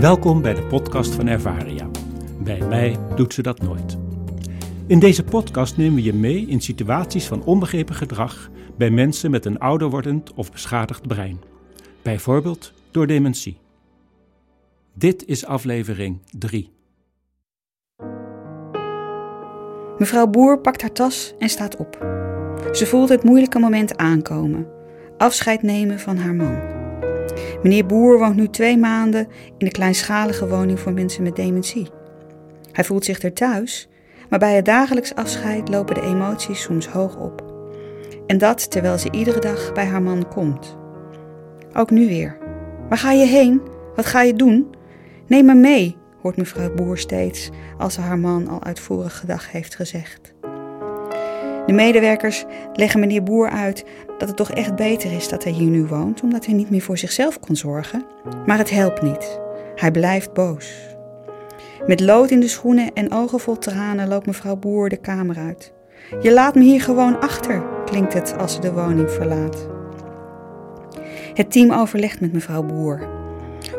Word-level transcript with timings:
Welkom 0.00 0.42
bij 0.42 0.54
de 0.54 0.62
podcast 0.62 1.14
van 1.14 1.26
Ervaria. 1.26 1.88
Bij 2.38 2.60
mij 2.60 2.98
doet 3.14 3.34
ze 3.34 3.42
dat 3.42 3.62
nooit. 3.62 3.96
In 4.86 4.98
deze 4.98 5.24
podcast 5.24 5.76
nemen 5.76 5.94
we 5.94 6.02
je 6.02 6.12
mee 6.12 6.46
in 6.46 6.60
situaties 6.60 7.26
van 7.26 7.44
onbegrepen 7.44 7.94
gedrag 7.94 8.50
bij 8.76 8.90
mensen 8.90 9.30
met 9.30 9.44
een 9.44 9.58
ouder 9.58 9.90
wordend 9.90 10.34
of 10.34 10.52
beschadigd 10.52 11.06
brein. 11.06 11.40
Bijvoorbeeld 12.02 12.72
door 12.90 13.06
dementie. 13.06 13.58
Dit 14.94 15.24
is 15.26 15.46
aflevering 15.46 16.18
3. 16.38 16.70
Mevrouw 19.98 20.26
Boer 20.26 20.60
pakt 20.60 20.80
haar 20.80 20.92
tas 20.92 21.34
en 21.38 21.48
staat 21.48 21.76
op. 21.76 21.98
Ze 22.72 22.86
voelt 22.86 23.08
het 23.08 23.22
moeilijke 23.22 23.58
moment 23.58 23.96
aankomen: 23.96 24.66
afscheid 25.18 25.62
nemen 25.62 26.00
van 26.00 26.16
haar 26.16 26.34
man. 26.34 26.75
Meneer 27.62 27.86
Boer 27.86 28.18
woont 28.18 28.36
nu 28.36 28.48
twee 28.48 28.78
maanden 28.78 29.28
in 29.58 29.66
de 29.66 29.70
kleinschalige 29.70 30.48
woning 30.48 30.80
voor 30.80 30.92
mensen 30.92 31.22
met 31.22 31.36
dementie. 31.36 31.88
Hij 32.72 32.84
voelt 32.84 33.04
zich 33.04 33.22
er 33.22 33.32
thuis, 33.32 33.88
maar 34.28 34.38
bij 34.38 34.54
het 34.54 34.64
dagelijks 34.64 35.14
afscheid 35.14 35.68
lopen 35.68 35.94
de 35.94 36.02
emoties 36.02 36.62
soms 36.62 36.88
hoog 36.88 37.16
op. 37.16 37.54
En 38.26 38.38
dat 38.38 38.70
terwijl 38.70 38.98
ze 38.98 39.10
iedere 39.10 39.40
dag 39.40 39.72
bij 39.72 39.84
haar 39.84 40.02
man 40.02 40.28
komt. 40.28 40.76
Ook 41.72 41.90
nu 41.90 42.06
weer. 42.06 42.36
Waar 42.88 42.98
ga 42.98 43.12
je 43.12 43.26
heen? 43.26 43.60
Wat 43.94 44.06
ga 44.06 44.22
je 44.22 44.34
doen? 44.34 44.74
Neem 45.26 45.44
me 45.44 45.54
mee, 45.54 45.96
hoort 46.22 46.36
mevrouw 46.36 46.74
Boer 46.74 46.98
steeds 46.98 47.50
als 47.78 47.94
ze 47.94 48.00
haar 48.00 48.18
man 48.18 48.48
al 48.48 48.64
uitvoerig 48.64 49.18
gedag 49.18 49.52
heeft 49.52 49.74
gezegd. 49.74 50.34
De 51.66 51.72
medewerkers 51.72 52.44
leggen 52.72 53.00
meneer 53.00 53.22
Boer 53.22 53.50
uit 53.50 53.84
dat 54.18 54.28
het 54.28 54.36
toch 54.36 54.50
echt 54.50 54.76
beter 54.76 55.12
is 55.12 55.28
dat 55.28 55.44
hij 55.44 55.52
hier 55.52 55.70
nu 55.70 55.86
woont, 55.86 56.22
omdat 56.22 56.46
hij 56.46 56.54
niet 56.54 56.70
meer 56.70 56.80
voor 56.80 56.98
zichzelf 56.98 57.40
kon 57.40 57.56
zorgen. 57.56 58.04
Maar 58.46 58.58
het 58.58 58.70
helpt 58.70 59.02
niet. 59.02 59.40
Hij 59.74 59.90
blijft 59.90 60.32
boos. 60.32 60.96
Met 61.86 62.00
lood 62.00 62.30
in 62.30 62.40
de 62.40 62.48
schoenen 62.48 62.92
en 62.94 63.12
ogen 63.12 63.40
vol 63.40 63.58
tranen 63.58 64.08
loopt 64.08 64.26
mevrouw 64.26 64.56
Boer 64.56 64.88
de 64.88 64.96
kamer 64.96 65.36
uit. 65.38 65.72
Je 66.20 66.32
laat 66.32 66.54
me 66.54 66.62
hier 66.62 66.80
gewoon 66.80 67.20
achter, 67.20 67.62
klinkt 67.84 68.12
het 68.12 68.38
als 68.38 68.54
ze 68.54 68.60
de 68.60 68.72
woning 68.72 69.10
verlaat. 69.10 69.68
Het 71.34 71.52
team 71.52 71.72
overlegt 71.72 72.20
met 72.20 72.32
mevrouw 72.32 72.62
Boer. 72.62 73.08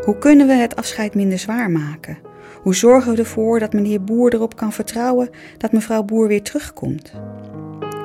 Hoe 0.04 0.18
kunnen 0.18 0.48
we 0.48 0.54
het 0.54 0.76
afscheid 0.76 1.16
minder 1.16 1.40
zwaar 1.40 1.72
maken? 1.72 2.18
Hoe 2.62 2.76
zorgen 2.76 3.12
we 3.14 3.18
ervoor 3.18 3.60
dat 3.60 3.74
meneer 3.74 4.04
Boer 4.04 4.34
erop 4.34 4.56
kan 4.56 4.74
vertrouwen 4.74 5.30
dat 5.58 5.72
mevrouw 5.72 6.04
Boer 6.04 6.28
weer 6.28 6.44
terugkomt? 6.44 7.12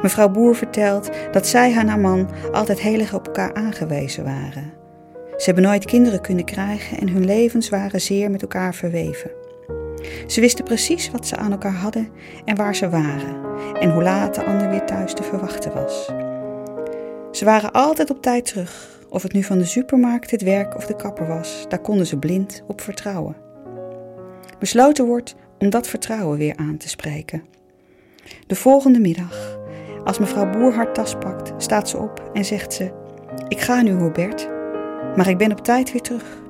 Mevrouw 0.02 0.28
Boer 0.28 0.54
vertelt 0.54 1.10
dat 1.32 1.46
zij 1.46 1.76
en 1.76 1.88
haar 1.88 2.00
man 2.00 2.30
altijd 2.52 2.80
heel 2.80 3.00
erg 3.00 3.14
op 3.14 3.26
elkaar 3.26 3.54
aangewezen 3.54 4.24
waren. 4.24 4.72
Ze 5.36 5.44
hebben 5.44 5.64
nooit 5.64 5.84
kinderen 5.84 6.20
kunnen 6.20 6.44
krijgen 6.44 6.98
en 6.98 7.08
hun 7.08 7.24
levens 7.24 7.68
waren 7.68 8.00
zeer 8.00 8.30
met 8.30 8.42
elkaar 8.42 8.74
verweven. 8.74 9.30
Ze 10.26 10.40
wisten 10.40 10.64
precies 10.64 11.10
wat 11.10 11.26
ze 11.26 11.36
aan 11.36 11.52
elkaar 11.52 11.74
hadden 11.74 12.08
en 12.44 12.56
waar 12.56 12.74
ze 12.74 12.88
waren 12.88 13.36
en 13.80 13.90
hoe 13.90 14.02
laat 14.02 14.34
de 14.34 14.44
ander 14.44 14.70
weer 14.70 14.84
thuis 14.84 15.14
te 15.14 15.22
verwachten 15.22 15.72
was. 15.74 16.12
Ze 17.32 17.44
waren 17.44 17.72
altijd 17.72 18.10
op 18.10 18.22
tijd 18.22 18.44
terug, 18.44 19.00
of 19.08 19.22
het 19.22 19.32
nu 19.32 19.42
van 19.42 19.58
de 19.58 19.64
supermarkt, 19.64 20.30
het 20.30 20.42
werk 20.42 20.76
of 20.76 20.86
de 20.86 20.96
kapper 20.96 21.26
was, 21.26 21.64
daar 21.68 21.80
konden 21.80 22.06
ze 22.06 22.18
blind 22.18 22.62
op 22.66 22.80
vertrouwen. 22.80 23.36
Besloten 24.58 25.06
wordt 25.06 25.34
om 25.58 25.70
dat 25.70 25.88
vertrouwen 25.88 26.38
weer 26.38 26.56
aan 26.56 26.76
te 26.76 26.88
spreken. 26.88 27.42
De 28.46 28.54
volgende 28.54 29.00
middag, 29.00 29.58
als 30.04 30.18
mevrouw 30.18 30.50
Boer 30.50 30.72
haar 30.72 30.92
tas 30.92 31.14
pakt, 31.14 31.52
staat 31.56 31.88
ze 31.88 31.98
op 31.98 32.30
en 32.32 32.44
zegt 32.44 32.72
ze: 32.72 32.92
Ik 33.48 33.60
ga 33.60 33.82
nu, 33.82 33.92
Robert, 33.92 34.48
maar 35.16 35.28
ik 35.28 35.38
ben 35.38 35.52
op 35.52 35.60
tijd 35.60 35.92
weer 35.92 36.02
terug. 36.02 36.40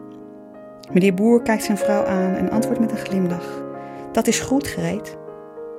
Meneer 0.93 1.15
Boer 1.15 1.43
kijkt 1.43 1.65
zijn 1.65 1.79
vrouw 1.79 2.05
aan 2.05 2.35
en 2.35 2.51
antwoordt 2.51 2.81
met 2.81 2.91
een 2.91 2.97
glimlach: 2.97 3.63
Dat 4.13 4.27
is 4.27 4.41
goed, 4.41 4.67
gereed. 4.67 5.17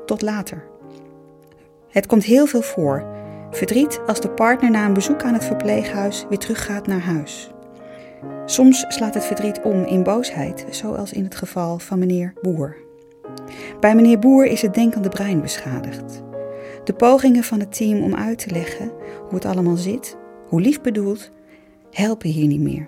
Tot 0.06 0.22
later. 0.22 0.64
Het 1.90 2.06
komt 2.06 2.24
heel 2.24 2.46
veel 2.46 2.62
voor. 2.62 3.06
Verdriet 3.52 4.02
als 4.06 4.22
de 4.22 4.30
partner 4.30 4.72
na 4.72 4.86
een 4.86 4.94
bezoek 4.94 5.24
aan 5.24 5.34
het 5.34 5.46
verpleeghuis 5.46 6.26
weer 6.30 6.38
teruggaat 6.38 6.88
naar 6.88 7.00
huis. 7.00 7.52
Soms 8.46 8.86
slaat 8.88 9.14
het 9.14 9.26
verdriet 9.26 9.62
om 9.62 9.84
in 9.84 10.04
boosheid, 10.04 10.66
zoals 10.70 11.14
in 11.14 11.24
het 11.24 11.36
geval 11.36 11.80
van 11.80 12.00
meneer 12.00 12.34
Boer. 12.42 12.76
Bij 13.80 13.96
meneer 13.96 14.20
Boer 14.20 14.46
is 14.46 14.62
het 14.62 14.74
denkende 14.74 15.10
brein 15.10 15.42
beschadigd. 15.42 16.23
De 16.84 16.94
pogingen 16.94 17.44
van 17.44 17.60
het 17.60 17.76
team 17.76 18.04
om 18.04 18.16
uit 18.16 18.40
te 18.40 18.50
leggen 18.50 18.92
hoe 19.20 19.34
het 19.34 19.46
allemaal 19.46 19.78
zit, 19.78 20.18
hoe 20.48 20.62
lief 20.62 20.82
bedoeld, 20.82 21.32
helpen 21.92 22.30
hier 22.30 22.48
niet 22.48 22.62
meer. 22.62 22.88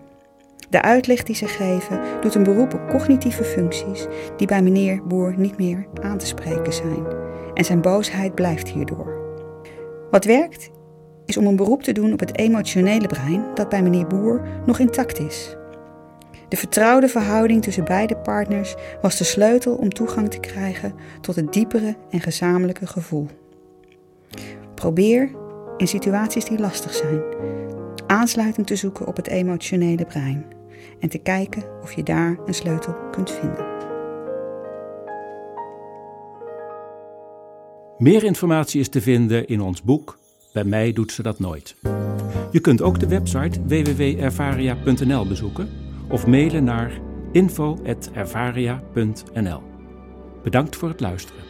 De 0.70 0.82
uitleg 0.82 1.24
die 1.24 1.36
ze 1.36 1.48
geven 1.48 2.02
doet 2.22 2.36
een 2.36 2.44
beroep 2.44 2.74
op 2.74 2.90
cognitieve 2.90 3.44
functies 3.44 4.06
die 4.38 4.48
bij 4.48 4.62
meneer 4.62 5.08
Boer 5.08 5.34
niet 5.38 5.58
meer 5.58 5.88
aan 6.02 6.18
te 6.18 6.26
spreken 6.26 6.74
zijn. 6.74 7.06
En 7.54 7.66
zijn 7.66 7.82
boosheid 7.82 8.36
blijft 8.36 8.70
hierdoor. 8.70 9.14
Wat 10.12 10.26
werkt, 10.26 10.70
is 11.26 11.38
om 11.38 11.46
een 11.46 11.56
beroep 11.56 11.84
te 11.84 11.92
doen 11.92 12.14
op 12.14 12.20
het 12.20 12.38
emotionele 12.38 13.08
brein 13.08 13.44
dat 13.54 13.70
bij 13.70 13.84
meneer 13.84 14.08
Boer 14.08 14.48
nog 14.66 14.80
intact 14.80 15.20
is. 15.20 15.56
De 16.48 16.58
vertrouwde 16.58 17.08
verhouding 17.08 17.62
tussen 17.62 17.86
beide 17.86 18.18
partners 18.18 18.76
was 19.02 19.18
de 19.18 19.24
sleutel 19.24 19.76
om 19.76 19.90
toegang 19.90 20.30
te 20.30 20.40
krijgen 20.40 20.94
tot 21.22 21.36
het 21.36 21.54
diepere 21.54 21.96
en 22.10 22.22
gezamenlijke 22.22 22.88
gevoel. 22.88 23.28
Probeer 24.85 25.31
in 25.78 25.88
situaties 25.88 26.46
die 26.46 26.59
lastig 26.59 26.94
zijn 26.94 27.22
aansluiting 28.07 28.68
te 28.68 28.75
zoeken 28.75 29.07
op 29.07 29.16
het 29.16 29.28
emotionele 29.28 30.06
brein 30.06 30.46
en 31.00 31.09
te 31.09 31.18
kijken 31.18 31.63
of 31.81 31.94
je 31.94 32.03
daar 32.03 32.38
een 32.46 32.53
sleutel 32.53 32.96
kunt 33.12 33.31
vinden. 33.31 33.66
Meer 37.97 38.23
informatie 38.23 38.79
is 38.79 38.90
te 38.90 39.01
vinden 39.01 39.47
in 39.47 39.62
ons 39.62 39.84
boek 39.84 40.18
Bij 40.53 40.63
mij 40.63 40.94
doet 40.94 41.12
ze 41.12 41.22
dat 41.22 41.40
nooit. 41.40 41.75
Je 42.52 42.59
kunt 42.59 42.81
ook 42.81 43.00
de 43.00 43.07
website 43.07 43.66
www.ervaria.nl 43.66 45.28
bezoeken 45.28 45.69
of 46.09 46.28
mailen 46.28 46.63
naar 46.63 47.00
info.ervaria.nl. 47.31 49.62
Bedankt 50.44 50.75
voor 50.75 50.90
het 50.90 51.00
luisteren. 51.00 51.44